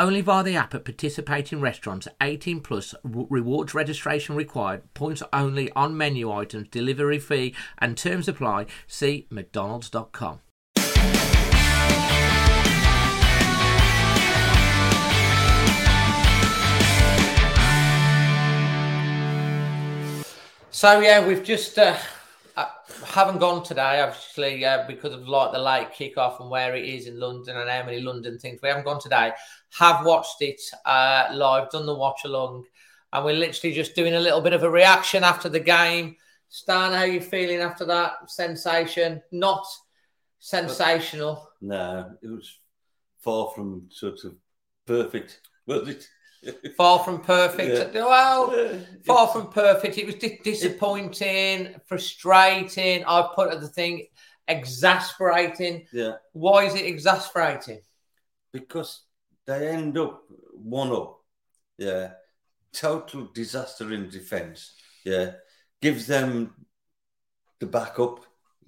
Only 0.00 0.20
via 0.20 0.44
the 0.44 0.54
app 0.54 0.74
at 0.74 0.84
participating 0.84 1.60
restaurants. 1.60 2.06
18 2.20 2.60
plus 2.60 2.94
rewards 3.04 3.74
registration 3.74 4.36
required. 4.36 4.82
Points 4.94 5.24
only 5.32 5.72
on 5.72 5.96
menu 5.96 6.30
items. 6.30 6.68
Delivery 6.68 7.18
fee 7.18 7.54
and 7.78 7.96
terms 7.96 8.28
apply. 8.28 8.66
See 8.86 9.26
McDonald's.com. 9.28 10.40
So 20.70 21.00
yeah, 21.00 21.26
we've 21.26 21.42
just 21.42 21.76
uh, 21.76 21.96
uh, 22.56 22.66
haven't 23.04 23.38
gone 23.38 23.64
today, 23.64 24.00
obviously, 24.00 24.64
uh, 24.64 24.84
because 24.86 25.12
of 25.12 25.26
like 25.26 25.50
the 25.50 25.58
late 25.58 25.88
kickoff 25.90 26.40
and 26.40 26.50
where 26.50 26.76
it 26.76 26.84
is 26.84 27.08
in 27.08 27.18
London 27.18 27.56
and 27.56 27.68
how 27.68 27.84
many 27.84 28.00
London 28.00 28.38
things. 28.38 28.60
We 28.62 28.68
haven't 28.68 28.84
gone 28.84 29.00
today. 29.00 29.32
Have 29.78 30.04
watched 30.04 30.40
it 30.40 30.60
uh, 30.84 31.28
live, 31.32 31.70
done 31.70 31.86
the 31.86 31.94
watch 31.94 32.20
along, 32.24 32.64
and 33.12 33.24
we're 33.24 33.34
literally 33.34 33.74
just 33.74 33.94
doing 33.94 34.14
a 34.14 34.20
little 34.20 34.40
bit 34.40 34.52
of 34.54 34.62
a 34.62 34.70
reaction 34.70 35.24
after 35.24 35.48
the 35.48 35.60
game. 35.60 36.16
Stan, 36.48 36.92
how 36.92 37.00
are 37.00 37.06
you 37.06 37.20
feeling 37.20 37.58
after 37.60 37.84
that 37.84 38.30
sensation? 38.30 39.22
Not 39.30 39.66
sensational. 40.38 41.50
No, 41.60 42.12
it 42.22 42.28
was 42.28 42.58
far 43.20 43.50
from 43.54 43.88
sort 43.90 44.24
of 44.24 44.34
perfect, 44.86 45.40
was 45.66 45.88
it? 45.88 46.08
Far 46.76 47.00
from 47.00 47.20
perfect. 47.20 47.94
Yeah. 47.94 48.04
Well, 48.04 48.80
far 49.04 49.26
from 49.28 49.48
perfect. 49.50 49.98
It 49.98 50.06
was 50.06 50.14
di- 50.14 50.40
disappointing, 50.44 51.74
frustrating. 51.86 53.04
I 53.04 53.28
put 53.34 53.52
at 53.52 53.60
the 53.60 53.68
thing, 53.68 54.06
exasperating. 54.46 55.86
Yeah, 55.92 56.12
Why 56.32 56.64
is 56.64 56.74
it 56.74 56.86
exasperating? 56.86 57.80
because 58.50 59.02
they 59.48 59.68
end 59.68 59.98
up 59.98 60.22
one 60.52 60.92
up. 60.92 61.18
Yeah, 61.78 62.10
total 62.72 63.28
disaster 63.34 63.92
in 63.92 64.10
defence. 64.10 64.74
Yeah, 65.04 65.32
gives 65.80 66.06
them 66.06 66.54
the 67.58 67.66
backup, 67.66 68.20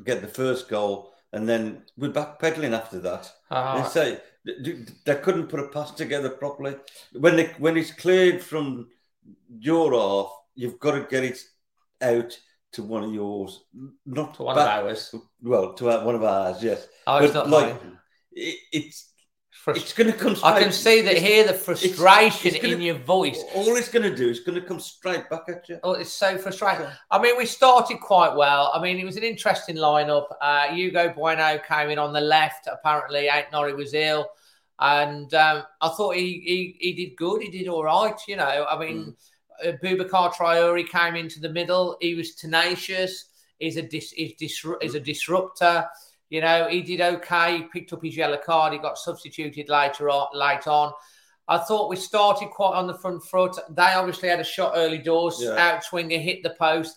get 0.04 0.22
the 0.22 0.28
first 0.28 0.68
goal, 0.68 1.12
and 1.32 1.48
then 1.48 1.84
we're 1.96 2.10
backpedaling 2.10 2.76
after 2.76 2.98
that. 3.00 3.30
Ah. 3.50 3.82
They 3.82 3.88
say 3.88 4.20
they 5.04 5.14
couldn't 5.16 5.48
put 5.48 5.60
a 5.60 5.68
pass 5.68 5.90
together 5.92 6.30
properly. 6.30 6.76
When 7.12 7.36
they, 7.36 7.48
when 7.58 7.76
it's 7.76 7.92
cleared 7.92 8.40
from 8.42 8.88
your 9.48 9.92
half, 9.92 10.32
you've 10.54 10.78
got 10.80 10.92
to 10.92 11.06
get 11.10 11.24
it 11.24 11.38
out 12.00 12.38
to 12.72 12.82
one 12.82 13.04
of 13.04 13.12
yours, 13.12 13.64
not 14.06 14.34
To 14.34 14.44
one 14.44 14.56
back- 14.56 14.80
of 14.80 14.86
ours. 14.86 15.14
Well, 15.42 15.74
to 15.74 15.84
one 15.84 16.14
of 16.14 16.22
ours, 16.24 16.62
yes. 16.62 16.88
Oh, 17.06 17.18
it's 17.18 17.34
But, 17.34 17.48
not 17.48 17.50
like 17.50 17.76
it, 18.32 18.58
it's 18.72 19.09
Frust- 19.64 19.76
it's 19.76 19.92
going 19.92 20.10
to 20.10 20.16
come. 20.16 20.36
Straight. 20.36 20.52
I 20.54 20.62
can 20.62 20.72
see 20.72 21.02
that 21.02 21.16
it's- 21.16 21.26
hear 21.26 21.46
the 21.46 21.52
frustration 21.52 22.54
it's 22.54 22.62
gonna- 22.62 22.74
in 22.74 22.80
your 22.80 22.94
voice. 22.96 23.42
All 23.54 23.76
it's 23.76 23.88
going 23.90 24.08
to 24.10 24.14
do 24.16 24.28
is 24.28 24.40
going 24.40 24.58
to 24.60 24.66
come 24.66 24.80
straight 24.80 25.28
back 25.28 25.42
at 25.48 25.68
you. 25.68 25.78
Oh, 25.82 25.92
it's 25.92 26.12
so 26.12 26.38
frustrating. 26.38 26.86
I 27.10 27.20
mean, 27.20 27.36
we 27.36 27.44
started 27.46 28.00
quite 28.00 28.34
well. 28.34 28.70
I 28.74 28.80
mean, 28.80 28.98
it 28.98 29.04
was 29.04 29.16
an 29.16 29.22
interesting 29.22 29.76
lineup. 29.76 30.26
Uh, 30.40 30.68
Hugo 30.68 31.12
Bueno 31.12 31.58
came 31.58 31.90
in 31.90 31.98
on 31.98 32.12
the 32.14 32.20
left. 32.22 32.68
Apparently, 32.72 33.28
Aït-Nouri 33.30 33.76
was 33.76 33.92
ill. 33.92 34.28
And 34.78 35.32
um, 35.34 35.64
I 35.82 35.88
thought 35.90 36.16
he, 36.16 36.40
he 36.40 36.76
he 36.80 36.92
did 36.94 37.14
good. 37.16 37.42
He 37.42 37.50
did 37.50 37.68
all 37.68 37.84
right. 37.84 38.18
You 38.26 38.36
know, 38.36 38.64
I 38.66 38.78
mean, 38.78 39.14
uh, 39.62 39.72
Boubacar 39.84 40.32
Traore 40.32 40.88
came 40.88 41.16
into 41.16 41.38
the 41.38 41.50
middle. 41.50 41.98
He 42.00 42.14
was 42.14 42.34
tenacious. 42.34 43.26
He's 43.58 43.76
a 43.76 43.82
dis, 43.82 44.12
he's, 44.12 44.32
disru- 44.40 44.82
he's 44.82 44.94
a 44.94 45.00
disruptor. 45.00 45.86
You 46.30 46.40
know, 46.40 46.68
he 46.68 46.80
did 46.80 47.00
okay. 47.00 47.58
He 47.58 47.62
picked 47.64 47.92
up 47.92 48.02
his 48.02 48.16
yellow 48.16 48.38
card. 48.38 48.72
He 48.72 48.78
got 48.78 48.96
substituted 48.96 49.68
later 49.68 50.08
on. 50.08 50.28
Late 50.32 50.66
on, 50.68 50.92
I 51.48 51.58
thought 51.58 51.90
we 51.90 51.96
started 51.96 52.50
quite 52.50 52.76
on 52.76 52.86
the 52.86 52.94
front 52.94 53.24
foot. 53.24 53.56
They 53.70 53.82
obviously 53.82 54.28
had 54.28 54.40
a 54.40 54.44
shot 54.44 54.72
early 54.76 54.98
doors. 54.98 55.38
Yeah. 55.40 55.56
Out 55.58 55.84
swinger 55.84 56.18
hit 56.18 56.42
the 56.42 56.50
post. 56.50 56.96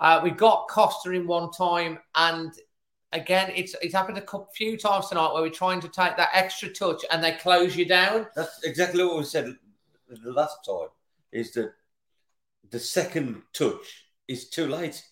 Uh, 0.00 0.20
we 0.22 0.32
got 0.32 0.68
Costa 0.68 1.12
in 1.12 1.28
one 1.28 1.52
time, 1.52 2.00
and 2.16 2.52
again, 3.12 3.52
it's 3.54 3.76
it's 3.80 3.94
happened 3.94 4.18
a 4.18 4.22
couple, 4.22 4.48
few 4.52 4.76
times 4.76 5.08
tonight 5.08 5.32
where 5.32 5.42
we're 5.42 5.50
trying 5.50 5.80
to 5.80 5.88
take 5.88 6.16
that 6.16 6.30
extra 6.32 6.68
touch 6.68 7.04
and 7.12 7.22
they 7.22 7.32
close 7.32 7.76
you 7.76 7.84
down. 7.84 8.26
That's 8.34 8.64
exactly 8.64 9.04
what 9.04 9.18
we 9.18 9.24
said 9.24 9.56
the 10.08 10.32
last 10.32 10.56
time. 10.66 10.88
Is 11.30 11.52
that 11.52 11.72
the 12.68 12.80
second 12.80 13.42
touch 13.52 14.06
is 14.26 14.48
too 14.48 14.66
late. 14.66 15.04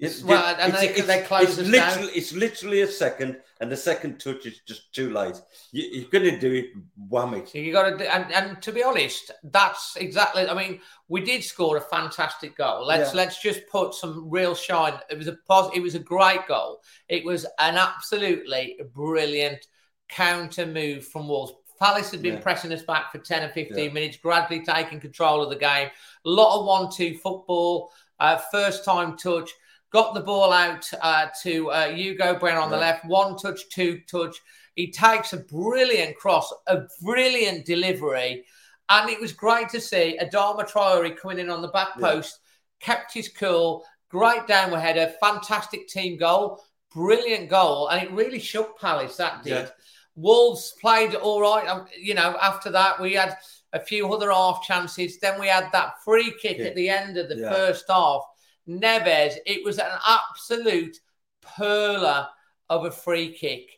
It's, 0.00 0.22
Well, 0.24 0.56
and 0.58 0.72
they- 0.74 1.00
they 1.00 1.22
close 1.22 1.56
it's 1.58 1.68
literally, 1.68 2.06
down. 2.08 2.10
It's 2.16 2.32
literally 2.32 2.80
a 2.82 2.88
second, 2.88 3.40
and 3.60 3.70
the 3.70 3.76
second 3.76 4.18
touch 4.18 4.44
is 4.44 4.58
just 4.66 4.92
too 4.92 5.12
late. 5.12 5.36
You, 5.70 5.84
you're 5.84 6.10
going 6.10 6.24
to 6.24 6.38
do 6.38 6.52
it, 6.52 6.66
wham 7.08 7.32
it. 7.34 7.54
You 7.54 7.72
got 7.72 7.90
to, 7.90 7.96
do, 7.98 8.04
and, 8.04 8.30
and 8.32 8.60
to 8.62 8.72
be 8.72 8.82
honest, 8.82 9.30
that's 9.44 9.94
exactly. 9.96 10.48
I 10.48 10.54
mean, 10.54 10.80
we 11.08 11.20
did 11.20 11.44
score 11.44 11.76
a 11.76 11.80
fantastic 11.80 12.56
goal. 12.56 12.84
Let's 12.84 13.12
Yeah. 13.12 13.18
let's 13.18 13.40
just 13.40 13.68
put 13.68 13.94
some 13.94 14.28
real 14.28 14.54
shine. 14.56 14.94
It 15.08 15.16
was 15.16 15.28
a 15.28 15.36
pos, 15.46 15.70
It 15.76 15.80
was 15.80 15.94
a 15.94 16.00
great 16.00 16.46
goal. 16.48 16.82
It 17.08 17.24
was 17.24 17.44
an 17.60 17.76
absolutely 17.76 18.80
brilliant 18.92 19.64
counter 20.08 20.66
move 20.66 21.06
from 21.06 21.28
Wolves. 21.28 21.52
Palace 21.80 22.10
had 22.10 22.22
been 22.22 22.34
Yeah. 22.34 22.40
pressing 22.40 22.72
us 22.72 22.82
back 22.82 23.12
for 23.12 23.18
ten 23.18 23.44
or 23.44 23.48
fifteen 23.48 23.86
Yeah. 23.86 23.92
minutes, 23.92 24.16
gradually 24.16 24.64
taking 24.64 25.00
control 25.00 25.42
of 25.42 25.50
the 25.50 25.56
game. 25.56 25.88
A 26.26 26.28
lot 26.28 26.58
of 26.58 26.66
one-two 26.66 27.18
football. 27.18 27.92
Uh, 28.20 28.38
first 28.52 28.84
time 28.84 29.16
touch. 29.16 29.50
Got 29.94 30.12
the 30.14 30.22
ball 30.22 30.52
out 30.52 30.90
uh, 31.00 31.28
to 31.44 31.70
uh, 31.70 31.86
Hugo 31.86 32.36
Bueno 32.36 32.60
on 32.60 32.70
the 32.72 32.76
left. 32.76 33.04
One 33.04 33.36
touch, 33.38 33.60
two 33.70 34.00
touch. 34.10 34.36
He 34.74 34.90
takes 34.90 35.32
a 35.32 35.36
brilliant 35.36 36.16
cross, 36.16 36.52
a 36.66 36.80
brilliant 37.00 37.64
delivery. 37.64 38.44
And 38.88 39.08
it 39.08 39.20
was 39.20 39.32
great 39.32 39.68
to 39.68 39.80
see 39.80 40.18
Adama 40.20 40.68
Traore 40.68 41.16
coming 41.16 41.38
in 41.38 41.48
on 41.48 41.62
the 41.62 41.68
back 41.68 41.90
Yeah. 41.96 42.08
post, 42.08 42.40
kept 42.80 43.14
his 43.14 43.28
cool, 43.28 43.86
great 44.08 44.48
downward 44.48 44.80
header, 44.80 45.14
fantastic 45.20 45.86
team 45.86 46.18
goal, 46.18 46.60
brilliant 46.92 47.48
goal. 47.48 47.86
And 47.86 48.02
it 48.02 48.10
really 48.10 48.40
shook 48.40 48.80
Palace, 48.80 49.16
that 49.18 49.44
did. 49.44 49.50
Yeah. 49.52 49.68
Wolves 50.16 50.74
played 50.80 51.14
all 51.14 51.40
right. 51.40 51.68
Um, 51.68 51.86
You 51.96 52.14
know, 52.14 52.36
after 52.42 52.70
that, 52.72 53.00
we 53.00 53.12
had 53.12 53.38
a 53.72 53.78
few 53.78 54.12
other 54.12 54.32
half 54.32 54.64
chances. 54.64 55.20
Then 55.20 55.38
we 55.38 55.46
had 55.46 55.70
that 55.70 56.02
free 56.04 56.32
kick 56.42 56.58
Yeah. 56.58 56.64
at 56.66 56.74
the 56.74 56.88
end 56.88 57.16
of 57.16 57.28
the 57.28 57.36
first 57.36 57.84
half. 57.88 58.22
Neves, 58.68 59.36
it 59.46 59.64
was 59.64 59.78
an 59.78 59.90
absolute 60.06 60.98
perler 61.42 62.28
of 62.70 62.84
a 62.86 62.90
free 62.90 63.32
kick. 63.32 63.70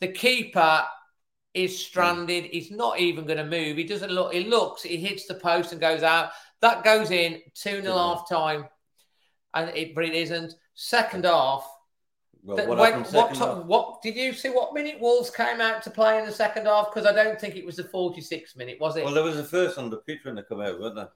The 0.00 0.08
keeper 0.08 0.84
is 1.54 1.78
stranded. 1.84 2.44
He's 2.44 2.70
not 2.70 3.00
even 3.00 3.26
going 3.26 3.38
to 3.38 3.44
move. 3.44 3.76
He 3.76 3.84
doesn't 3.84 4.12
look. 4.12 4.32
He 4.32 4.44
looks. 4.44 4.82
He 4.82 4.96
hits 4.96 5.26
the 5.26 5.34
post 5.34 5.72
and 5.72 5.80
goes 5.80 6.02
out. 6.02 6.30
That 6.60 6.84
goes 6.84 7.10
in 7.10 7.40
two 7.54 7.82
0 7.82 7.84
Yeah. 7.84 7.92
half 7.94 8.28
time, 8.28 8.68
and 9.54 9.70
it 9.70 9.94
but 9.94 10.04
it 10.04 10.14
isn't. 10.14 10.54
Second 10.74 11.24
half. 11.24 11.68
Well, 12.42 12.56
what 12.68 12.78
when- 12.78 13.02
what, 13.04 13.36
half? 13.36 13.64
what 13.64 14.00
did 14.00 14.16
you 14.16 14.32
see? 14.32 14.48
What 14.48 14.72
minute 14.72 14.98
Wolves 15.00 15.30
came 15.30 15.60
out 15.60 15.82
to 15.82 15.90
play 15.90 16.18
in 16.18 16.24
the 16.24 16.32
second 16.32 16.66
half? 16.66 16.90
Because 16.92 17.06
I 17.06 17.12
don't 17.12 17.38
think 17.38 17.56
it 17.56 17.66
was 17.66 17.76
the 17.76 17.84
forty-six 17.84 18.56
minute, 18.56 18.78
was 18.80 18.96
it? 18.96 19.04
Well, 19.04 19.12
there 19.12 19.24
was 19.24 19.38
a 19.38 19.44
first 19.44 19.76
on 19.76 19.90
the 19.90 19.98
pitch 19.98 20.20
when 20.22 20.36
they 20.36 20.42
come 20.42 20.60
out, 20.60 20.80
weren't 20.80 20.94
there? 20.94 21.10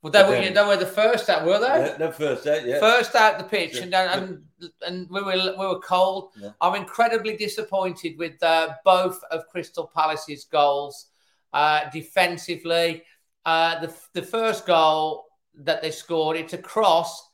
Well, 0.00 0.12
they 0.12 0.22
were, 0.22 0.30
then- 0.30 0.54
they 0.54 0.64
were 0.64 0.76
the 0.76 0.86
first 0.86 1.28
out, 1.28 1.44
were 1.44 1.58
they? 1.58 1.96
The 1.98 2.12
first 2.12 2.46
out, 2.46 2.64
yeah. 2.64 2.78
First 2.78 3.14
out 3.16 3.38
the 3.38 3.44
pitch, 3.44 3.76
Yeah. 3.76 3.82
and, 3.82 3.94
and 3.94 4.42
and 4.86 5.10
we 5.10 5.20
were 5.22 5.54
we 5.58 5.66
were 5.66 5.80
cold. 5.80 6.30
Yeah. 6.40 6.50
I'm 6.60 6.76
incredibly 6.76 7.36
disappointed 7.36 8.16
with 8.16 8.40
uh, 8.42 8.74
both 8.84 9.20
of 9.32 9.48
Crystal 9.48 9.90
Palace's 9.92 10.44
goals 10.44 11.06
uh, 11.52 11.90
defensively. 11.92 13.02
Uh, 13.44 13.80
the 13.80 13.94
the 14.14 14.22
first 14.22 14.66
goal 14.66 15.24
that 15.54 15.82
they 15.82 15.90
scored, 15.90 16.36
it's 16.36 16.52
a 16.52 16.58
cross. 16.58 17.28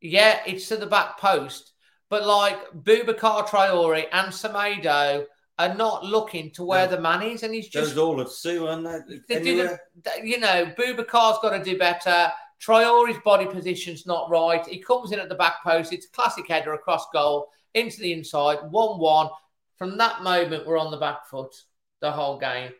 Yeah, 0.00 0.40
it's 0.46 0.68
to 0.68 0.76
the 0.76 0.86
back 0.86 1.18
post, 1.18 1.72
but 2.08 2.26
like 2.26 2.70
Boubacar 2.72 3.46
Traore 3.46 4.06
and 4.12 4.32
Semedo 4.32 5.26
are 5.58 5.74
not 5.74 6.04
looking 6.04 6.50
to 6.52 6.64
where 6.64 6.86
No. 6.86 6.96
the 6.96 7.00
man 7.00 7.22
is, 7.22 7.42
and 7.42 7.54
he's 7.54 7.68
just 7.68 7.94
Those 7.94 7.98
all 7.98 8.20
of 8.20 8.30
weren't 8.44 9.08
they? 9.08 9.18
they 9.28 9.36
Anywhere. 9.36 9.80
didn't, 10.04 10.26
you 10.26 10.38
know, 10.38 10.66
Boubacar's 10.76 11.38
got 11.40 11.50
to 11.56 11.62
do 11.64 11.78
better. 11.78 12.30
Traore's 12.58 13.16
body 13.24 13.46
position's 13.46 14.06
not 14.06 14.30
right. 14.30 14.66
He 14.66 14.78
comes 14.78 15.12
in 15.12 15.18
at 15.18 15.28
the 15.28 15.34
back 15.34 15.62
post. 15.62 15.92
It's 15.92 16.06
a 16.06 16.10
classic 16.10 16.48
header 16.48 16.74
across 16.74 17.06
goal 17.12 17.48
into 17.74 18.00
the 18.00 18.12
inside, 18.12 18.58
1 18.70 18.98
1. 18.98 19.28
From 19.76 19.98
that 19.98 20.22
moment, 20.22 20.66
we're 20.66 20.78
on 20.78 20.90
the 20.90 20.96
back 20.96 21.26
foot 21.26 21.54
the 22.00 22.10
whole 22.10 22.38
game. 22.38 22.72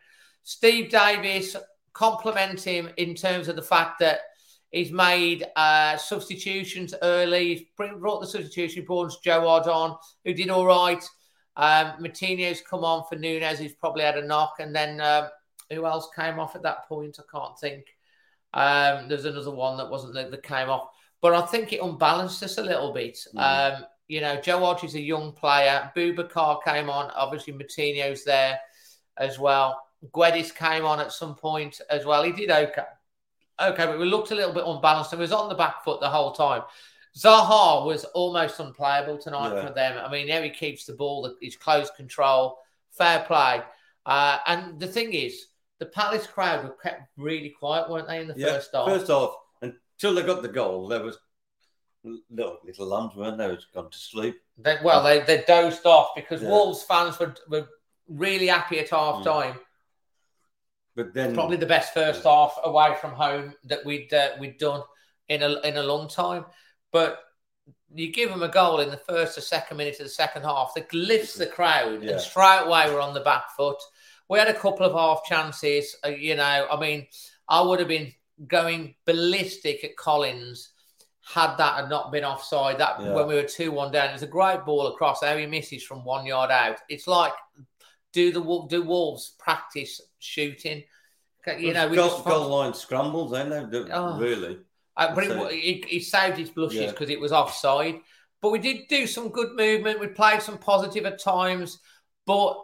Steve 0.43 0.89
Davis, 0.89 1.55
compliment 1.93 2.61
him 2.61 2.89
in 2.97 3.15
terms 3.15 3.47
of 3.47 3.55
the 3.55 3.61
fact 3.61 3.99
that 3.99 4.19
he's 4.71 4.91
made 4.91 5.45
uh, 5.55 5.97
substitutions 5.97 6.93
early. 7.01 7.55
He's 7.55 7.63
brought 7.99 8.21
the 8.21 8.27
substitution, 8.27 8.85
brought 8.85 9.13
Joe 9.23 9.41
Hodge 9.41 9.67
on, 9.67 9.97
who 10.23 10.33
did 10.33 10.49
all 10.49 10.65
right. 10.65 11.03
Um, 11.57 11.93
Martinez 11.99 12.61
come 12.61 12.85
on 12.85 13.03
for 13.09 13.15
Nunes, 13.15 13.59
who's 13.59 13.73
probably 13.73 14.03
had 14.03 14.17
a 14.17 14.25
knock. 14.25 14.57
And 14.59 14.73
then 14.73 15.01
um, 15.01 15.25
who 15.71 15.85
else 15.85 16.07
came 16.15 16.39
off 16.39 16.55
at 16.55 16.63
that 16.63 16.87
point? 16.87 17.19
I 17.19 17.23
can't 17.29 17.59
think. 17.59 17.87
Um, 18.53 19.09
there's 19.09 19.25
another 19.25 19.51
one 19.51 19.77
that 19.77 19.89
wasn't 19.89 20.13
that, 20.13 20.31
that 20.31 20.43
came 20.43 20.69
off, 20.69 20.89
but 21.21 21.33
I 21.33 21.41
think 21.41 21.73
it 21.73 21.81
unbalanced 21.81 22.41
us 22.43 22.57
a 22.57 22.63
little 22.63 22.93
bit. 22.93 23.19
Um, 23.35 23.85
you 24.07 24.21
know, 24.21 24.39
Joe 24.39 24.59
Hodge 24.59 24.85
is 24.85 24.95
a 24.95 25.01
young 25.01 25.33
player. 25.33 25.91
Boubacar 25.95 26.63
came 26.63 26.89
on. 26.89 27.11
Obviously, 27.11 27.53
Martinez 27.53 28.23
there 28.23 28.57
as 29.17 29.37
well. 29.37 29.81
Guedes 30.13 30.55
came 30.55 30.85
on 30.85 30.99
at 30.99 31.11
some 31.11 31.35
point 31.35 31.81
as 31.89 32.05
well. 32.05 32.23
He 32.23 32.31
did 32.31 32.49
okay. 32.49 32.83
Okay, 33.59 33.85
but 33.85 33.99
we 33.99 34.05
looked 34.05 34.31
a 34.31 34.35
little 34.35 34.53
bit 34.53 34.63
unbalanced 34.65 35.11
and 35.11 35.19
was 35.19 35.31
on 35.31 35.49
the 35.49 35.55
back 35.55 35.83
foot 35.83 35.99
the 35.99 36.09
whole 36.09 36.31
time. 36.31 36.61
Zaha 37.17 37.85
was 37.85 38.03
almost 38.05 38.59
unplayable 38.59 39.17
tonight 39.17 39.53
Yeah. 39.55 39.67
for 39.67 39.73
them. 39.73 39.97
I 39.97 40.09
mean, 40.11 40.27
there 40.27 40.43
he 40.43 40.49
keeps 40.49 40.85
the 40.85 40.93
ball, 40.93 41.33
he's 41.41 41.55
close 41.55 41.89
control, 41.91 42.59
fair 42.91 43.23
play. 43.25 43.61
Uh, 44.05 44.37
and 44.45 44.79
the 44.79 44.87
thing 44.87 45.13
is, 45.13 45.47
the 45.79 45.87
Palace 45.87 46.27
crowd 46.27 46.63
were 46.63 46.75
kept 46.81 47.09
really 47.17 47.49
quiet, 47.49 47.89
weren't 47.89 48.07
they, 48.07 48.21
in 48.21 48.27
the 48.27 48.35
Yeah, 48.37 48.53
first 48.53 48.69
half? 48.73 48.87
First 48.87 49.09
off, 49.09 49.35
until 49.61 50.13
they 50.13 50.23
got 50.23 50.41
the 50.41 50.47
goal, 50.47 50.87
there 50.87 51.03
was 51.03 51.17
little, 52.29 52.59
little 52.63 52.85
lambs, 52.87 53.15
weren't 53.15 53.37
they? 53.37 53.47
Was 53.47 53.65
gone 53.73 53.89
to 53.89 53.97
sleep. 53.97 54.35
They, 54.57 54.77
well, 54.83 55.03
they, 55.03 55.21
they 55.21 55.43
dozed 55.47 55.85
off 55.85 56.09
because 56.15 56.41
Yeah. 56.41 56.49
Wolves 56.49 56.83
fans 56.83 57.19
were, 57.19 57.35
were 57.49 57.67
really 58.07 58.47
happy 58.47 58.79
at 58.79 58.89
half 58.89 59.23
time. 59.23 59.59
But 60.95 61.13
then, 61.13 61.33
Probably 61.35 61.57
the 61.57 61.65
best 61.67 61.93
first 61.93 62.23
half 62.23 62.57
away 62.63 62.95
from 62.99 63.11
home 63.11 63.53
that 63.65 63.85
we'd 63.85 64.11
uh, 64.11 64.29
we'd 64.39 64.57
done 64.57 64.81
in 65.29 65.43
a 65.43 65.59
in 65.59 65.77
a 65.77 65.83
long 65.83 66.07
time. 66.07 66.45
But 66.91 67.19
you 67.93 68.11
give 68.11 68.29
them 68.29 68.43
a 68.43 68.47
goal 68.49 68.79
in 68.79 68.89
the 68.89 68.97
first 68.97 69.37
or 69.37 69.41
second 69.41 69.77
minute 69.77 69.99
of 69.99 70.05
the 70.05 70.09
second 70.09 70.43
half 70.43 70.73
that 70.75 70.93
lifts 70.93 71.35
the 71.35 71.45
crowd, 71.47 72.03
Yeah. 72.03 72.11
and 72.11 72.21
straight 72.21 72.63
away 72.65 72.91
we're 72.93 72.99
on 73.01 73.13
the 73.13 73.21
back 73.21 73.51
foot. 73.55 73.77
We 74.29 74.39
had 74.39 74.49
a 74.49 74.53
couple 74.53 74.85
of 74.85 74.93
half 74.93 75.23
chances. 75.25 75.95
Uh, 76.05 76.09
you 76.09 76.35
know, 76.35 76.67
I 76.69 76.79
mean, 76.79 77.07
I 77.47 77.61
would 77.61 77.79
have 77.79 77.87
been 77.87 78.13
going 78.45 78.95
ballistic 79.05 79.83
at 79.83 79.95
Collins 79.95 80.73
had 81.23 81.57
that 81.57 81.75
had 81.75 81.89
not 81.89 82.11
been 82.11 82.23
offside. 82.23 82.77
That 82.77 83.01
Yeah. 83.01 83.13
when 83.13 83.27
we 83.27 83.35
were 83.35 83.43
two 83.43 83.71
one 83.71 83.91
down, 83.91 84.09
it 84.09 84.13
was 84.13 84.23
a 84.23 84.27
great 84.27 84.63
ball 84.65 84.87
across. 84.87 85.21
How 85.21 85.35
he 85.35 85.45
misses 85.45 85.83
from 85.83 86.03
one 86.05 86.25
yard 86.25 86.51
out. 86.51 86.79
It's 86.89 87.07
like 87.07 87.33
do 88.13 88.31
the 88.31 88.65
do 88.69 88.81
Wolves 88.83 89.33
practice 89.37 90.01
shooting? 90.19 90.83
You 91.57 91.73
know, 91.73 91.87
we 91.87 91.95
goal, 91.95 92.09
just 92.09 92.25
goal 92.25 92.49
line 92.49 92.73
scrambles, 92.73 93.31
they? 93.31 93.47
Oh. 93.91 94.17
Really? 94.17 94.59
Uh, 94.97 95.15
but 95.15 95.25
So- 95.25 95.45
it, 95.45 95.85
he, 95.85 95.99
saved 95.99 96.37
his 96.37 96.49
blushes 96.49 96.81
Yeah. 96.81 96.91
because 96.91 97.09
it 97.09 97.19
was 97.19 97.31
offside. 97.31 98.01
But 98.41 98.51
we 98.51 98.59
did 98.59 98.87
do 98.87 99.07
some 99.07 99.29
good 99.29 99.55
movement. 99.55 99.99
We 99.99 100.07
played 100.07 100.41
some 100.41 100.57
positive 100.57 101.05
at 101.05 101.19
times. 101.19 101.79
But 102.25 102.61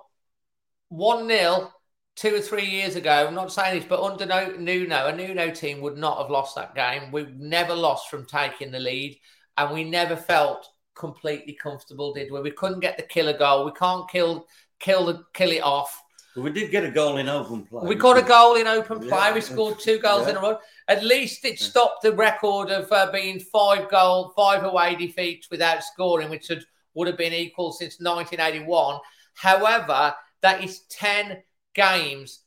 1 0.89 1.27
0 1.27 1.71
two 2.15 2.35
or 2.35 2.41
three 2.41 2.65
years 2.65 2.95
ago, 2.95 3.25
I'm 3.27 3.33
not 3.33 3.51
saying 3.51 3.79
this, 3.79 3.87
but 3.89 4.03
under 4.03 4.25
no, 4.25 4.51
Nuno, 4.51 5.07
a 5.07 5.15
Nuno 5.15 5.49
team 5.49 5.81
would 5.81 5.97
not 5.97 6.19
have 6.19 6.29
lost 6.29 6.55
that 6.55 6.75
game. 6.75 7.11
We 7.11 7.25
never 7.35 7.73
lost 7.73 8.09
from 8.09 8.25
taking 8.25 8.71
the 8.71 8.79
lead. 8.79 9.19
And 9.57 9.73
we 9.73 9.83
never 9.83 10.15
felt 10.15 10.67
completely 10.95 11.53
comfortable, 11.53 12.13
did 12.13 12.31
we? 12.31 12.41
We 12.41 12.51
couldn't 12.51 12.81
get 12.81 12.97
the 12.97 13.03
killer 13.03 13.37
goal. 13.37 13.65
We 13.65 13.71
can't 13.71 14.09
kill 14.09 14.47
kill 14.79 15.05
the 15.05 15.23
kill 15.33 15.51
it 15.51 15.63
off. 15.63 16.02
But 16.35 16.41
we 16.41 16.51
did 16.51 16.71
get 16.71 16.83
a 16.83 16.89
goal 16.89 17.17
in 17.17 17.29
open 17.29 17.63
play. 17.63 17.87
We 17.87 17.95
got 17.95 18.17
a 18.17 18.23
goal 18.23 18.55
in 18.55 18.65
open 18.65 18.99
play. 18.99 19.09
Yeah. 19.09 19.33
We 19.33 19.41
scored 19.41 19.79
two 19.79 19.99
goals 19.99 20.27
in 20.27 20.35
a 20.35 20.41
row. 20.41 20.57
At 20.87 21.03
least 21.03 21.45
it 21.45 21.59
stopped 21.59 22.01
the 22.01 22.11
record 22.11 22.71
of 22.71 22.91
uh, 22.91 23.11
being 23.11 23.39
five 23.39 23.89
goal, 23.89 24.33
five 24.35 24.63
away 24.63 24.95
defeats 24.95 25.49
without 25.51 25.83
scoring, 25.83 26.29
which 26.29 26.47
had, 26.47 26.63
would 26.95 27.07
have 27.07 27.17
been 27.17 27.33
equal 27.33 27.71
since 27.71 27.99
1981. 27.99 28.99
However, 29.35 30.15
that 30.41 30.63
is 30.63 30.81
10 30.89 31.43
games, 31.75 32.39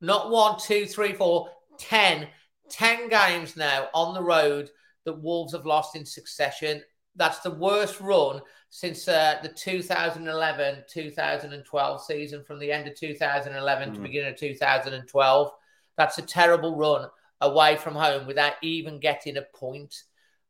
not 0.00 0.30
one, 0.30 0.58
two, 0.58 0.86
three, 0.86 1.12
four, 1.12 1.50
10, 1.78 2.28
10 2.70 3.08
games 3.08 3.56
now 3.56 3.88
on 3.92 4.14
the 4.14 4.22
road 4.22 4.70
that 5.04 5.20
Wolves 5.20 5.52
have 5.52 5.66
lost 5.66 5.96
in 5.96 6.06
succession. 6.06 6.82
That's 7.16 7.40
the 7.40 7.50
worst 7.50 8.00
run 8.00 8.40
since 8.70 9.06
uh, 9.06 9.38
the 9.42 9.50
2011 9.50 10.84
2012 10.88 12.04
season, 12.04 12.44
from 12.44 12.58
the 12.58 12.72
end 12.72 12.88
of 12.88 12.94
2011 12.94 13.92
to 13.92 13.98
Mm. 13.98 14.02
beginning 14.02 14.32
of 14.32 14.38
2012. 14.38 15.50
That's 15.96 16.18
a 16.18 16.22
terrible 16.22 16.76
run 16.76 17.08
away 17.42 17.76
from 17.76 17.94
home 17.94 18.26
without 18.26 18.54
even 18.62 18.98
getting 18.98 19.36
a 19.36 19.42
point. 19.54 19.94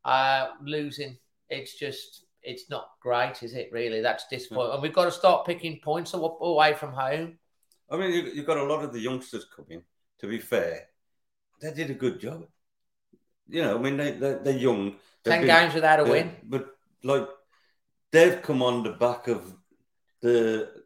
Uh, 0.05 0.49
losing, 0.63 1.17
it's 1.49 1.79
just, 1.79 2.25
it's 2.43 2.69
not 2.69 2.91
great, 3.01 3.43
is 3.43 3.55
it? 3.55 3.71
Really, 3.73 4.01
that's 4.01 4.27
disappointing. 4.29 4.73
And 4.75 4.83
we've 4.83 4.93
got 4.93 5.05
to 5.05 5.13
start 5.13 5.47
picking 5.47 5.79
points 5.81 6.13
away 6.15 6.75
from 6.75 6.93
home. 6.93 7.39
I 7.91 7.97
mean, 7.97 8.13
you, 8.13 8.23
you've 8.35 8.47
got 8.47 8.57
a 8.57 8.65
lot 8.65 8.85
of 8.85 8.93
the 8.93 8.99
youngsters 9.01 9.47
coming, 9.55 9.83
to 10.19 10.27
be 10.27 10.39
fair. 10.39 10.89
They 11.61 11.73
did 11.73 11.91
a 11.91 11.95
good 11.95 12.19
job. 12.19 12.47
You 13.49 13.63
know, 13.63 13.77
I 13.77 13.81
mean, 13.81 13.97
they, 13.97 14.13
they, 14.13 14.39
they're 14.43 14.57
young. 14.57 14.97
10 15.25 15.41
been- 15.41 15.47
games 15.49 15.75
without 15.75 16.01
a 16.01 16.05
win. 16.05 16.37
But 16.45 16.67
like 17.05 17.29
they've 18.11 18.41
come 18.43 18.63
on 18.63 18.83
the 18.83 18.93
back 18.93 19.29
of 19.29 19.55
the 20.21 20.83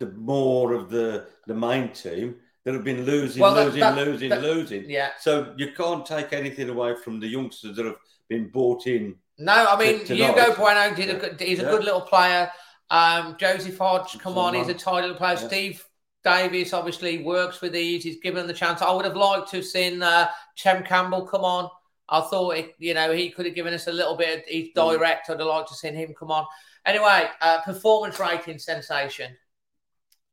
the 0.00 0.06
more 0.12 0.72
of 0.74 0.90
the 0.90 1.26
the 1.46 1.54
main 1.54 1.90
team 1.92 2.36
that 2.64 2.74
have 2.74 2.84
been 2.84 3.04
losing, 3.04 3.42
Well, 3.42 3.54
that- 3.54 3.66
losing, 3.66 3.80
that- 3.80 3.96
losing, 3.96 4.28
that- 4.30 4.42
losing. 4.42 4.88
Yeah. 4.90 5.10
So 5.20 5.54
you 5.56 5.72
can't 5.72 6.06
take 6.06 6.32
anything 6.32 6.68
away 6.68 6.94
from 6.94 7.18
the 7.20 7.26
youngsters 7.26 7.76
that 7.76 7.86
have 7.86 7.96
been 8.28 8.48
bought 8.50 8.86
in. 8.86 9.16
No, 9.38 9.52
I 9.68 9.76
mean 9.78 10.04
to- 10.04 10.14
Hugo. 10.14 10.54
Bueno 10.54 10.94
did 10.94 11.10
a 11.10 11.14
good. 11.18 11.40
He's 11.40 11.58
a 11.60 11.62
Yeah. 11.64 11.70
good 11.70 11.84
little 11.84 12.02
player. 12.02 12.50
Um, 12.90 13.36
Joseph 13.38 13.78
Hodge, 13.78 14.18
come 14.18 14.36
on, 14.38 14.54
he's 14.54 14.68
a 14.68 14.74
tight 14.74 15.00
little 15.00 15.16
player. 15.16 15.36
Yeah. 15.40 15.46
Steve 15.48 15.84
Davis 16.22 16.72
obviously 16.72 17.22
works 17.22 17.60
with 17.60 17.72
these. 17.72 18.04
He's 18.04 18.20
given 18.20 18.38
them 18.40 18.46
the 18.46 18.52
chance. 18.54 18.80
I 18.82 18.92
would 18.92 19.04
have 19.06 19.16
liked 19.16 19.48
to 19.50 19.56
have 19.56 19.64
seen 19.66 20.02
uh, 20.02 20.28
Chem 20.56 20.84
Campbell 20.84 21.26
come 21.26 21.44
on. 21.44 21.68
I 22.12 22.20
thought 22.20 22.50
it, 22.56 22.74
you 22.78 22.94
know 22.94 23.10
he 23.12 23.30
could 23.30 23.46
have 23.46 23.54
given 23.54 23.74
us 23.74 23.86
a 23.88 23.92
little 23.92 24.16
bit. 24.16 24.40
Of, 24.40 24.44
he's 24.46 24.68
Mm. 24.68 24.74
direct. 24.74 25.30
I'd 25.30 25.38
have 25.40 25.48
liked 25.48 25.68
to 25.70 25.74
seen 25.74 25.94
him 25.94 26.14
come 26.16 26.30
on. 26.30 26.46
Anyway, 26.86 27.28
uh, 27.40 27.60
performance 27.62 28.20
rating 28.20 28.58
sensation. 28.58 29.36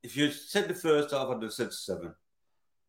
If 0.03 0.15
you 0.17 0.31
said 0.31 0.67
the 0.67 0.73
first 0.73 1.11
half, 1.11 1.27
I'd 1.29 1.41
have 1.41 1.53
said 1.53 1.73
seven. 1.73 2.13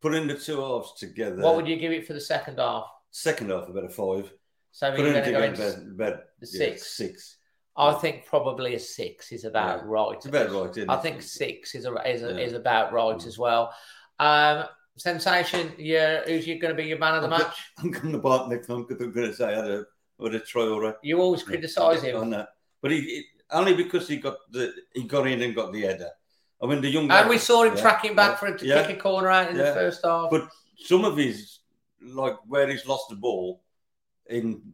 Putting 0.03 0.27
the 0.27 0.35
two 0.35 0.61
halves 0.61 0.95
together. 0.95 1.43
What 1.43 1.57
would 1.57 1.69
you 1.69 1.77
give 1.77 1.93
it 1.93 2.07
for 2.07 2.15
the 2.15 2.21
second 2.21 2.59
half? 2.59 2.87
Second 3.11 3.51
half, 3.51 3.69
about 3.69 3.85
a 3.85 3.89
five. 3.89 4.33
So 4.73 4.91
we're 4.91 4.97
going 4.99 5.17
it 5.17 5.25
to 5.25 5.33
go 5.33 5.43
into 5.43 5.67
about 5.67 6.21
the 6.41 6.49
yeah, 6.53 6.59
six. 6.59 6.97
six. 6.97 7.37
I 7.77 7.93
think 7.95 8.27
probably 8.27 8.75
a 8.75 8.79
six 8.79 9.33
is 9.33 9.45
about 9.45 9.81
Yeah. 9.81 9.85
right. 9.87 10.17
It's 10.17 10.27
about 10.27 10.51
right, 10.53 10.89
I 10.89 10.97
think 10.97 11.23
six 11.23 11.75
is 11.75 11.87
a, 11.87 11.93
is, 12.09 12.23
a. 12.23 12.33
Mm. 12.33 12.45
is 12.47 12.53
about 12.53 12.93
right 12.93 13.25
as 13.27 13.39
well. 13.39 13.75
Um, 14.19 14.65
sensation, 14.97 15.73
yeah, 15.79 16.23
who's 16.27 16.47
you 16.47 16.59
going 16.59 16.75
to 16.77 16.81
be 16.83 16.89
your 16.89 16.99
man 16.99 17.15
of 17.17 17.23
the 17.23 17.29
I'm 17.29 17.39
go- 17.39 17.45
match? 17.47 17.57
I'm 17.79 17.91
going 17.91 18.13
to 18.13 18.19
bite 18.19 18.49
next 18.49 18.67
time 18.67 18.85
because 18.87 19.03
I'm 19.05 19.13
going 19.13 19.29
to 19.29 19.35
say 19.35 19.47
I 19.55 19.57
had 19.57 19.71
a, 19.71 19.85
I 20.21 20.25
had 20.25 20.35
a 20.35 20.41
Traore. 20.41 20.95
You 21.03 21.21
always 21.21 21.43
criticise 21.43 22.03
him 22.03 22.17
on 22.17 22.31
that, 22.31 22.49
but 22.83 22.91
he, 22.91 23.01
he- 23.01 23.25
only 23.53 23.75
because 23.75 24.07
he 24.07 24.17
got 24.19 24.37
the 24.53 24.73
he 24.95 25.03
got 25.05 25.27
in 25.27 25.43
and 25.43 25.55
got 25.57 25.73
the 25.73 25.81
header. 25.81 26.11
I 26.63 26.67
mean, 26.67 26.81
the 26.81 26.89
young 26.91 27.11
and 27.11 27.29
we 27.29 27.39
saw 27.39 27.65
him 27.65 27.75
Yeah, 27.75 27.81
tracking 27.83 28.15
back 28.15 28.33
yeah, 28.33 28.37
for 28.37 28.47
him 28.47 28.59
to 28.59 28.67
yeah, 28.67 28.87
kick 28.87 28.97
a 28.99 29.01
corner 29.01 29.29
out 29.29 29.51
in 29.51 29.57
the 29.57 29.65
first 29.75 30.05
half. 30.05 30.31
But 30.31 30.49
some 30.85 31.05
of 31.05 31.17
his 31.17 31.59
like 32.01 32.37
where 32.47 32.69
he's 32.69 32.87
lost 32.87 33.09
the 33.09 33.17
ball, 33.17 33.63
in 34.29 34.73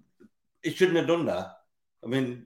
he 0.63 0.73
shouldn't 0.73 0.99
have 0.99 1.07
done 1.07 1.25
that. 1.27 1.53
I 2.05 2.09
mean, 2.09 2.45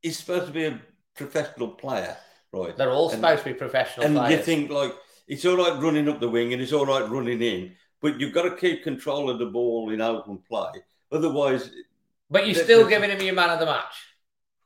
he's 0.00 0.16
supposed 0.18 0.46
to 0.46 0.52
be 0.52 0.64
a 0.64 0.80
professional 1.14 1.68
player, 1.68 2.16
right? 2.52 2.74
They're 2.76 2.90
all 2.92 3.10
And- 3.10 3.20
supposed 3.20 3.42
to 3.44 3.48
be 3.52 3.54
professional 3.54 4.06
and 4.06 4.16
players. 4.16 4.38
you 4.38 4.42
think 4.44 4.70
like 4.70 4.94
it's 5.28 5.44
all 5.44 5.56
right 5.56 5.80
running 5.82 6.08
up 6.08 6.20
the 6.20 6.28
wing 6.28 6.52
and 6.52 6.62
it's 6.62 6.72
all 6.72 6.86
right 6.86 7.08
running 7.08 7.42
in, 7.42 7.72
but 8.00 8.20
you've 8.20 8.32
got 8.34 8.42
to 8.42 8.56
keep 8.56 8.84
control 8.84 9.28
of 9.30 9.38
the 9.38 9.46
ball 9.46 9.90
in 9.90 10.00
open 10.00 10.38
play. 10.48 10.70
Otherwise, 11.12 11.70
But 12.30 12.46
you're 12.46 12.62
still 12.64 12.86
giving 12.88 13.10
him 13.10 13.20
your 13.20 13.34
man 13.34 13.50
of 13.50 13.60
the 13.60 13.66
match. 13.66 13.94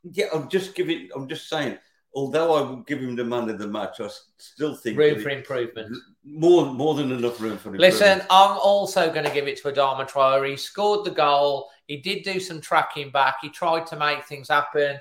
yeah, 0.03 0.25
I'm 0.33 0.49
just 0.49 0.73
giving. 0.75 1.09
I'm 1.15 1.27
just 1.27 1.47
saying. 1.49 1.77
Although 2.13 2.53
I 2.55 2.61
would 2.69 2.85
give 2.87 2.99
him 2.99 3.15
the 3.15 3.23
man 3.23 3.49
of 3.49 3.57
the 3.57 3.67
match, 3.67 4.01
I 4.01 4.09
still 4.37 4.75
think 4.75 4.97
Room 4.97 5.21
for 5.21 5.29
it- 5.29 5.37
improvement. 5.37 5.95
more 6.25 6.65
more 6.65 6.93
than 6.95 7.09
enough 7.11 7.39
room 7.39 7.57
for 7.57 7.69
improvement. 7.69 7.79
Listen. 7.79 8.19
I'm 8.29 8.57
also 8.57 9.09
going 9.13 9.23
to 9.25 9.31
give 9.33 9.47
it 9.47 9.61
to 9.61 9.71
Adama 9.71 10.09
Traore. 10.09 10.49
He 10.49 10.57
scored 10.57 11.05
the 11.05 11.11
goal. 11.11 11.69
He 11.87 11.97
did 11.97 12.23
do 12.23 12.39
some 12.41 12.59
tracking 12.59 13.11
back. 13.11 13.35
He 13.41 13.49
tried 13.49 13.87
to 13.87 13.95
make 13.95 14.25
things 14.25 14.49
happen. 14.49 14.97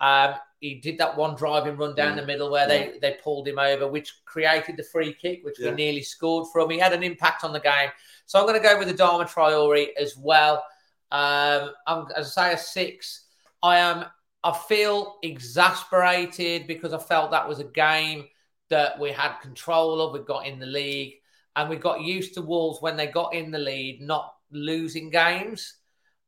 Um, 0.00 0.34
he 0.68 0.74
did 0.76 0.96
that 0.98 1.16
one 1.16 1.34
driving 1.34 1.76
run 1.76 1.94
down 1.94 2.12
Mm. 2.14 2.20
the 2.20 2.26
middle 2.26 2.50
where 2.50 2.66
they, 2.66 2.98
they 3.02 3.18
pulled 3.22 3.46
him 3.46 3.58
over, 3.58 3.86
which 3.86 4.24
created 4.24 4.76
the 4.76 4.82
free 4.82 5.12
kick, 5.12 5.44
which 5.44 5.58
we 5.58 5.70
nearly 5.72 6.02
scored 6.02 6.46
from. 6.52 6.70
He 6.70 6.78
had 6.78 6.92
an 6.94 7.02
impact 7.02 7.44
on 7.44 7.52
the 7.52 7.60
game. 7.60 7.90
So 8.26 8.38
I'm 8.38 8.46
going 8.46 8.60
to 8.60 8.68
go 8.68 8.78
with 8.78 8.88
Adama 8.88 9.28
Traore 9.28 9.88
as 10.00 10.16
well. 10.16 10.64
Um, 11.12 11.62
I'm, 11.86 12.06
as 12.16 12.26
I 12.38 12.48
say, 12.48 12.54
a 12.54 12.58
six. 12.58 13.26
I 13.62 13.76
am. 13.78 14.06
I 14.42 14.52
feel 14.68 15.18
exasperated 15.22 16.66
because 16.66 16.92
I 16.92 16.98
felt 16.98 17.30
that 17.30 17.48
was 17.48 17.60
a 17.60 17.64
game 17.64 18.26
that 18.70 18.98
we 18.98 19.10
had 19.10 19.38
control 19.40 20.00
of. 20.00 20.12
We 20.12 20.20
got 20.20 20.46
in 20.46 20.58
the 20.58 20.66
league 20.66 21.14
and 21.56 21.68
we 21.68 21.76
got 21.76 22.00
used 22.00 22.34
to 22.34 22.42
Wolves 22.42 22.80
when 22.82 22.96
they 22.96 23.06
got 23.06 23.34
in 23.34 23.50
the 23.50 23.58
lead, 23.58 24.00
not 24.00 24.34
losing 24.50 25.10
games. 25.10 25.74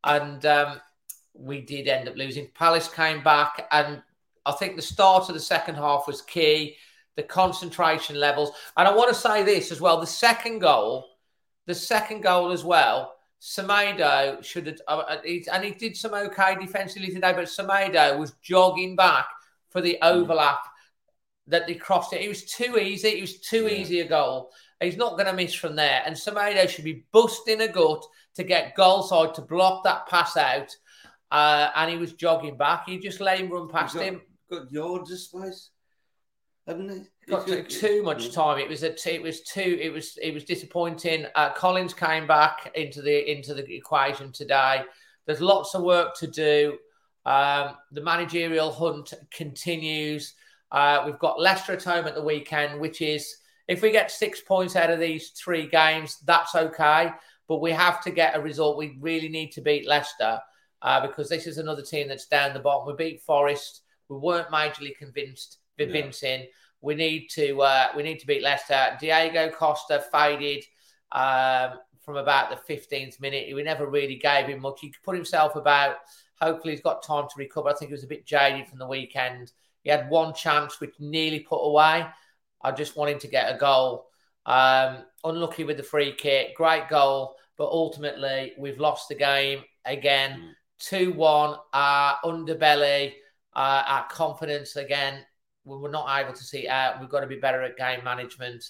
And 0.03 0.45
um, 0.45 0.79
we 1.33 1.61
did 1.61 1.87
end 1.87 2.07
up 2.07 2.15
losing. 2.15 2.47
Palace 2.55 2.87
came 2.87 3.23
back, 3.23 3.67
and 3.71 4.01
I 4.47 4.53
think 4.53 4.75
the 4.75 4.81
start 4.81 5.27
of 5.27 5.35
the 5.35 5.39
second 5.39 5.75
half 5.75 6.07
was 6.07 6.21
key. 6.21 6.77
The 7.15 7.23
concentration 7.23 8.15
levels, 8.19 8.51
and 8.77 8.87
I 8.87 8.93
want 8.95 9.09
to 9.09 9.15
say 9.15 9.43
this 9.43 9.71
as 9.71 9.81
well: 9.81 9.99
the 9.99 10.05
second 10.07 10.59
goal, 10.59 11.05
the 11.65 11.75
second 11.75 12.21
goal 12.21 12.51
as 12.51 12.63
well. 12.63 13.13
Semedo 13.39 14.43
should 14.43 14.65
have, 14.65 14.79
uh, 14.87 14.97
uh, 14.97 15.21
he- 15.23 15.47
and 15.51 15.63
he 15.63 15.71
did 15.71 15.95
some 15.95 16.13
okay 16.15 16.55
defensively 16.55 17.09
today, 17.09 17.33
but 17.33 17.45
Semedo 17.45 18.17
was 18.17 18.31
jogging 18.41 18.95
back 18.95 19.27
for 19.69 19.79
the 19.79 19.99
overlap 20.01 20.59
that 21.45 21.67
they 21.67 21.75
crossed 21.75 22.13
it. 22.13 22.21
It 22.21 22.29
was 22.29 22.45
too 22.45 22.77
easy. 22.79 23.09
It 23.09 23.21
was 23.21 23.39
too 23.39 23.67
Yeah. 23.67 23.77
easy 23.79 23.99
a 24.01 24.07
goal. 24.07 24.51
He's 24.81 24.97
not 24.97 25.13
going 25.13 25.27
to 25.27 25.33
miss 25.33 25.53
from 25.53 25.75
there. 25.75 26.01
And 26.05 26.15
Semedo 26.15 26.67
should 26.67 26.83
be 26.83 27.05
busting 27.11 27.61
a 27.61 27.67
gut 27.67 28.03
to 28.35 28.43
get 28.43 28.75
goal 28.75 29.03
side 29.03 29.33
to 29.35 29.41
block 29.41 29.83
that 29.83 30.07
pass 30.07 30.35
out. 30.35 30.75
Uh, 31.31 31.69
and 31.75 31.91
he 31.91 31.97
was 31.97 32.13
jogging 32.13 32.57
back. 32.57 32.87
He 32.87 32.97
just 32.97 33.19
let 33.19 33.39
him 33.39 33.49
run 33.49 33.69
past 33.69 33.95
got, 33.95 34.03
him. 34.03 34.21
Got 34.49 34.71
yards 34.71 35.11
of 35.11 35.19
space, 35.19 35.69
hadn't 36.65 36.89
he? 36.89 37.31
Got 37.31 37.47
took 37.47 37.69
too 37.69 38.03
much 38.03 38.31
time. 38.31 38.59
It 38.59 38.69
was 38.69 38.83
a 38.83 38.93
t- 38.93 39.11
it 39.11 39.21
was 39.21 39.41
too 39.41 39.77
it 39.81 39.89
was 39.91 40.17
it 40.21 40.33
was 40.33 40.43
disappointing. 40.43 41.25
Uh, 41.35 41.51
Collins 41.53 41.93
came 41.93 42.27
back 42.27 42.71
into 42.75 43.01
the 43.01 43.31
into 43.31 43.53
the 43.53 43.75
equation 43.75 44.31
today. 44.31 44.83
There's 45.25 45.41
lots 45.41 45.75
of 45.75 45.83
work 45.83 46.15
to 46.17 46.27
do. 46.27 46.77
Um, 47.25 47.75
the 47.91 48.01
managerial 48.01 48.71
hunt 48.71 49.13
continues. 49.31 50.33
Uh, 50.71 51.03
we've 51.05 51.19
got 51.19 51.39
Leicester 51.39 51.73
at 51.73 51.83
home 51.83 52.07
at 52.07 52.15
the 52.15 52.23
weekend, 52.23 52.79
which 52.79 53.01
is 53.01 53.37
if 53.67 53.81
we 53.81 53.91
get 53.91 54.11
six 54.11 54.41
points 54.41 54.75
out 54.75 54.89
of 54.89 54.99
these 54.99 55.29
three 55.31 55.67
games, 55.67 56.19
that's 56.25 56.55
okay. 56.55 57.11
But 57.47 57.61
we 57.61 57.71
have 57.71 58.01
to 58.03 58.11
get 58.11 58.35
a 58.35 58.41
result. 58.41 58.77
We 58.77 58.97
really 59.01 59.29
need 59.29 59.51
to 59.53 59.61
beat 59.61 59.87
Leicester 59.87 60.39
uh, 60.81 61.05
because 61.05 61.29
this 61.29 61.47
is 61.47 61.57
another 61.57 61.81
team 61.81 62.07
that's 62.07 62.27
down 62.27 62.53
the 62.53 62.59
bottom. 62.59 62.87
We 62.87 62.93
beat 62.95 63.21
Forest. 63.21 63.81
We 64.09 64.17
weren't 64.17 64.49
majorly 64.49 64.95
convinced, 64.95 65.57
convincing. 65.77 66.47
We 66.81 66.95
need 66.95 67.27
to 67.31 67.61
uh, 67.61 67.87
we 67.95 68.03
need 68.03 68.19
to 68.19 68.27
beat 68.27 68.43
Leicester. 68.43 68.97
Diego 68.99 69.49
Costa 69.49 70.03
faded 70.11 70.63
um, 71.11 71.79
from 72.01 72.17
about 72.17 72.49
the 72.49 72.73
15th 72.73 73.19
minute. 73.19 73.53
We 73.53 73.63
never 73.63 73.87
really 73.87 74.15
gave 74.15 74.47
him 74.47 74.61
much. 74.61 74.79
He 74.81 74.89
could 74.89 75.03
put 75.03 75.15
himself 75.15 75.55
about. 75.55 75.97
Hopefully, 76.39 76.73
he's 76.73 76.83
got 76.83 77.03
time 77.03 77.25
to 77.25 77.33
recover. 77.37 77.69
I 77.69 77.73
think 77.73 77.89
he 77.89 77.93
was 77.93 78.03
a 78.03 78.07
bit 78.07 78.25
jaded 78.25 78.67
from 78.67 78.77
the 78.79 78.87
weekend. 78.87 79.51
He 79.83 79.89
had 79.89 80.09
one 80.09 80.33
chance 80.33 80.79
which 80.79 80.93
nearly 80.99 81.39
put 81.39 81.65
away. 81.65 82.05
I 82.61 82.71
just 82.71 82.95
want 82.95 83.11
him 83.11 83.19
to 83.19 83.27
get 83.27 83.53
a 83.53 83.57
goal. 83.57 84.07
Um, 84.45 85.05
unlucky 85.23 85.63
with 85.63 85.77
the 85.77 85.83
free 85.83 86.13
kick. 86.13 86.55
Great 86.55 86.87
goal, 86.89 87.35
but 87.57 87.69
ultimately 87.69 88.53
we've 88.57 88.79
lost 88.79 89.09
the 89.09 89.15
game 89.15 89.63
again. 89.85 90.55
2 90.79 91.13
1. 91.13 91.57
Our 91.73 92.17
underbelly, 92.23 93.13
uh, 93.57 93.83
our 93.87 94.07
confidence 94.07 94.75
again. 94.75 95.25
We 95.65 95.77
were 95.77 95.89
not 95.89 96.07
able 96.21 96.33
to 96.33 96.43
see 96.43 96.67
out. 96.67 97.01
We've 97.01 97.09
got 97.09 97.21
to 97.21 97.27
be 97.27 97.35
better 97.35 97.63
at 97.63 97.75
game 97.75 98.03
management. 98.03 98.63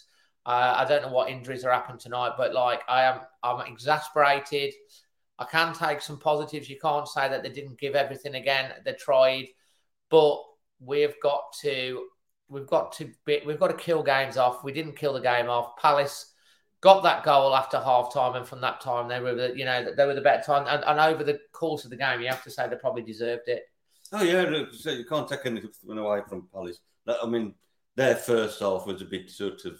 Uh, 0.45 0.75
I 0.77 0.85
don't 0.85 1.03
know 1.03 1.11
what 1.11 1.29
injuries 1.29 1.65
are 1.65 1.71
happening 1.71 1.99
tonight, 1.99 2.31
but 2.37 2.53
like 2.53 2.81
I 2.87 3.03
am, 3.03 3.19
I'm 3.43 3.67
exasperated. 3.67 4.73
I 5.37 5.43
can 5.43 5.73
take 5.73 6.01
some 6.01 6.17
positives. 6.17 6.69
You 6.69 6.79
can't 6.81 7.07
say 7.07 7.27
that 7.27 7.43
they 7.43 7.49
didn't 7.49 7.77
give 7.77 7.95
everything 7.95 8.35
again. 8.35 8.71
They 8.85 8.93
tried, 8.93 9.47
but 10.09 10.41
we've 10.79 11.13
got 11.21 11.53
to, 11.61 12.05
we've 12.47 12.65
got 12.65 12.93
to, 12.93 13.11
be, 13.25 13.41
we've 13.45 13.59
got 13.59 13.67
to 13.67 13.75
kill 13.75 14.01
games 14.01 14.37
off. 14.37 14.63
We 14.63 14.71
didn't 14.71 14.95
kill 14.95 15.13
the 15.13 15.19
game 15.19 15.49
off. 15.49 15.75
Palace 15.77 16.33
got 16.79 17.03
that 17.03 17.25
goal 17.25 17.53
after 17.53 17.77
half 17.77 18.13
time, 18.13 18.35
and 18.35 18.47
from 18.47 18.61
that 18.61 18.79
time 18.79 19.09
they 19.09 19.19
were, 19.19 19.35
the, 19.35 19.55
you 19.55 19.65
know, 19.65 19.93
they 19.95 20.05
were 20.05 20.15
the 20.15 20.21
better 20.21 20.43
time. 20.43 20.65
And, 20.67 20.83
and 20.85 20.99
over 20.99 21.25
the 21.25 21.39
course 21.51 21.83
of 21.83 21.89
the 21.89 21.97
game, 21.97 22.21
you 22.21 22.27
have 22.29 22.43
to 22.45 22.49
say 22.49 22.69
they 22.69 22.77
probably 22.77 23.03
deserved 23.03 23.47
it. 23.49 23.63
Oh 24.13 24.23
yeah, 24.23 24.63
so 24.71 24.91
you 24.91 25.05
can't 25.05 25.27
take 25.27 25.45
anything 25.45 25.97
away 25.97 26.21
from 26.27 26.47
Palace. 26.53 26.79
I 27.07 27.25
mean, 27.27 27.55
their 27.95 28.15
first 28.15 28.59
half 28.59 28.85
was 28.85 29.01
a 29.01 29.05
bit 29.05 29.29
sort 29.29 29.65
of 29.65 29.79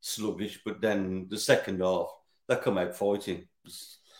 sluggish, 0.00 0.60
but 0.64 0.80
then 0.80 1.26
the 1.30 1.38
second 1.38 1.80
half 1.80 2.08
they 2.48 2.56
come 2.56 2.78
out 2.78 2.94
fighting. 2.96 3.46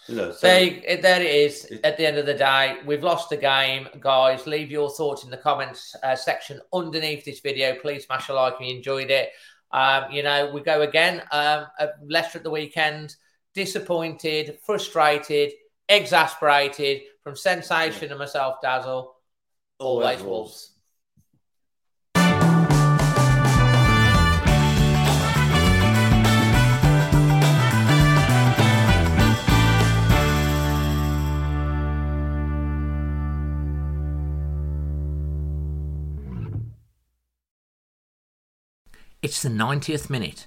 You 0.06 0.16
know, 0.16 0.32
so 0.32 0.46
They, 0.46 0.98
there 1.02 1.20
it 1.22 1.30
is. 1.30 1.64
It- 1.66 1.80
At 1.84 1.96
the 1.96 2.06
end 2.06 2.18
of 2.18 2.26
the 2.26 2.34
day, 2.34 2.78
we've 2.86 3.02
lost 3.02 3.30
the 3.30 3.36
game, 3.38 3.88
guys. 4.00 4.46
Leave 4.46 4.70
your 4.70 4.90
thoughts 4.90 5.24
in 5.24 5.30
the 5.30 5.36
comments 5.38 5.94
uh, 6.02 6.14
section 6.14 6.60
underneath 6.72 7.24
this 7.24 7.40
video. 7.40 7.74
Please 7.80 8.04
smash 8.04 8.28
a 8.28 8.34
like 8.34 8.54
if 8.54 8.60
you 8.60 8.76
enjoyed 8.76 9.10
it. 9.10 9.30
Um, 9.72 10.04
you 10.10 10.22
know, 10.22 10.50
we 10.52 10.60
go 10.60 10.82
again. 10.82 11.22
Um, 11.32 11.66
at 11.78 11.94
Leicester 12.06 12.38
at 12.38 12.44
the 12.44 12.50
weekend. 12.50 13.16
Disappointed, 13.54 14.58
frustrated, 14.66 15.52
exasperated 15.88 17.02
from 17.22 17.36
Sensation 17.36 18.10
and 18.10 18.18
myself, 18.18 18.56
Dazzle. 18.62 19.13
Always 19.78 20.22
Wolves. 20.22 20.70
It's 39.22 39.40
the 39.40 39.48
90th 39.48 40.10
minute. 40.10 40.46